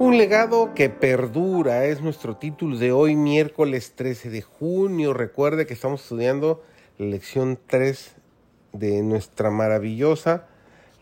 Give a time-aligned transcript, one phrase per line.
[0.00, 5.12] Un legado que perdura es nuestro título de hoy, miércoles 13 de junio.
[5.12, 6.64] Recuerde que estamos estudiando
[6.96, 8.12] la lección 3
[8.72, 10.46] de nuestra maravillosa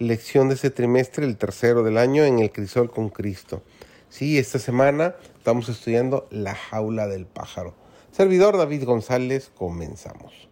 [0.01, 3.63] lección de ese trimestre, el tercero del año, en el Crisol con Cristo.
[4.09, 7.75] Sí, esta semana estamos estudiando la jaula del pájaro.
[8.11, 10.49] Servidor David González, comenzamos.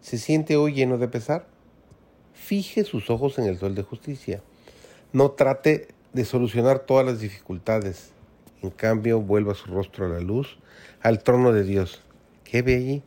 [0.00, 1.46] ¿Se siente hoy lleno de pesar?
[2.32, 4.42] Fije sus ojos en el sol de justicia.
[5.12, 8.12] No trate de solucionar todas las dificultades.
[8.62, 10.56] En cambio, vuelva su rostro a la luz,
[11.02, 12.00] al trono de Dios.
[12.44, 13.02] ¿Qué ve allí?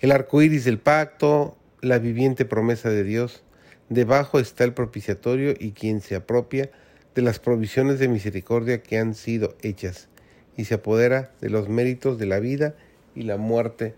[0.00, 3.42] El arco iris del pacto, la viviente promesa de Dios.
[3.88, 6.70] Debajo está el propiciatorio y quien se apropia
[7.14, 10.08] de las provisiones de misericordia que han sido hechas
[10.56, 12.74] y se apodera de los méritos de la vida
[13.14, 13.94] y la muerte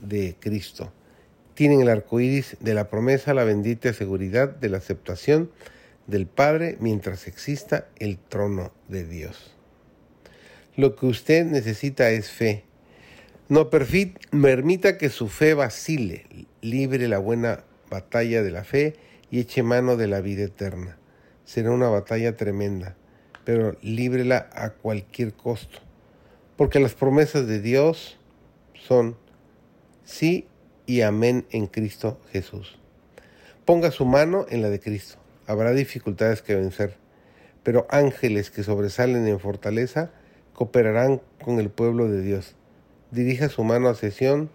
[0.00, 0.92] de Cristo.
[1.54, 5.50] Tienen el arco iris de la promesa, la bendita seguridad de la aceptación
[6.12, 9.56] del Padre mientras exista el trono de Dios.
[10.76, 12.64] Lo que usted necesita es fe.
[13.48, 16.26] No permita que su fe vacile,
[16.60, 18.94] libre la buena batalla de la fe
[19.30, 20.98] y eche mano de la vida eterna.
[21.44, 22.94] Será una batalla tremenda,
[23.44, 25.78] pero líbrela a cualquier costo,
[26.56, 28.18] porque las promesas de Dios
[28.74, 29.16] son
[30.04, 30.46] sí
[30.84, 32.78] y amén en Cristo Jesús.
[33.64, 36.96] Ponga su mano en la de Cristo habrá dificultades que vencer,
[37.62, 40.10] pero ángeles que sobresalen en fortaleza
[40.54, 42.54] cooperarán con el pueblo de Dios.
[43.10, 44.50] Dirija su mano a sesión,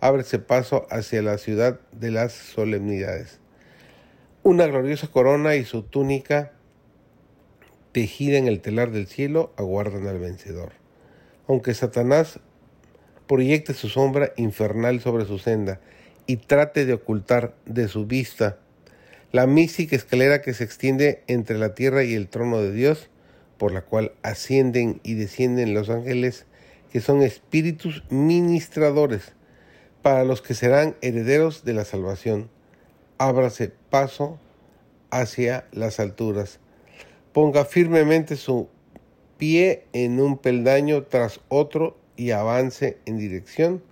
[0.00, 3.40] ábrese paso hacia la ciudad de las solemnidades.
[4.42, 6.52] Una gloriosa corona y su túnica
[7.92, 10.72] tejida en el telar del cielo aguardan al vencedor.
[11.48, 12.40] Aunque Satanás
[13.26, 15.80] proyecte su sombra infernal sobre su senda
[16.26, 18.58] y trate de ocultar de su vista
[19.36, 23.10] la mística escalera que se extiende entre la tierra y el trono de Dios,
[23.58, 26.46] por la cual ascienden y descienden los ángeles,
[26.90, 29.34] que son espíritus ministradores
[30.00, 32.48] para los que serán herederos de la salvación.
[33.18, 34.40] Ábrase paso
[35.10, 36.58] hacia las alturas.
[37.34, 38.70] Ponga firmemente su
[39.36, 43.82] pie en un peldaño tras otro y avance en dirección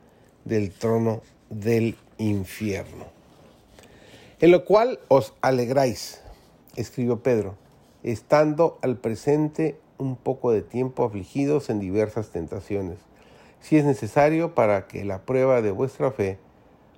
[0.47, 3.24] del trono del infierno
[4.44, 6.21] en lo cual os alegráis,
[6.77, 7.55] escribió Pedro,
[8.03, 12.99] estando al presente un poco de tiempo afligidos en diversas tentaciones,
[13.60, 16.38] si es necesario para que la prueba de vuestra fe,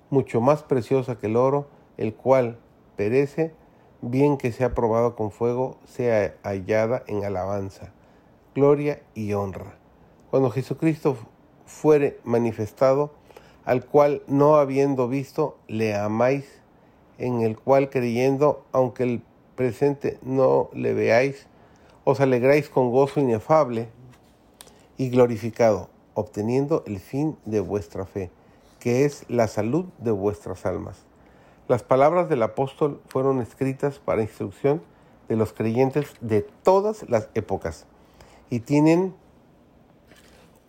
[0.09, 2.59] mucho más preciosa que el oro, el cual
[2.97, 3.53] perece,
[4.01, 7.93] bien que sea probado con fuego, sea hallada en alabanza,
[8.55, 9.77] gloria y honra.
[10.31, 11.15] Cuando Jesucristo
[11.65, 13.13] fuere manifestado,
[13.63, 16.57] al cual no habiendo visto, le amáis
[17.17, 19.21] en el cual creyendo, aunque el
[19.55, 21.47] presente no le veáis,
[22.03, 23.89] os alegráis con gozo inefable
[24.97, 28.29] y glorificado, obteniendo el fin de vuestra fe,
[28.79, 30.97] que es la salud de vuestras almas.
[31.67, 34.81] Las palabras del apóstol fueron escritas para instrucción
[35.27, 37.85] de los creyentes de todas las épocas
[38.49, 39.13] y tienen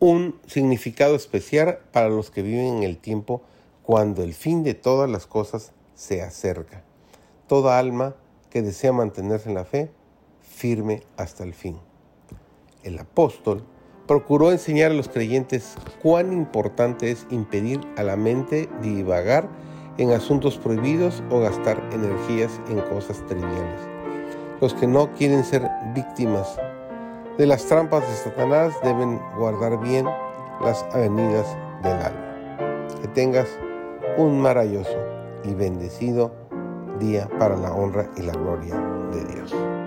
[0.01, 3.43] un significado especial para los que viven en el tiempo
[3.83, 6.85] cuando el fin de todas las cosas se acerca.
[7.49, 8.15] Toda alma
[8.51, 9.91] que desea mantenerse en la fe,
[10.41, 11.77] firme hasta el fin.
[12.85, 13.65] El apóstol
[14.07, 19.49] procuró enseñar a los creyentes cuán importante es impedir a la mente divagar
[19.99, 23.81] en asuntos prohibidos o gastar energías en cosas triviales.
[24.61, 26.57] Los que no quieren ser víctimas
[27.39, 30.07] de las trampas de Satanás deben guardar bien
[30.63, 32.97] las avenidas del alma.
[33.03, 33.49] Que tengas
[34.17, 35.18] un maravilloso
[35.49, 36.31] y bendecido
[37.01, 38.75] día para la honra y la gloria
[39.13, 39.78] de Dios.